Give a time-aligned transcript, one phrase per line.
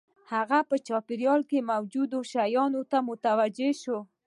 [0.33, 3.99] هغه په چاپېريال کې موجودو شیانو ته متوجه شو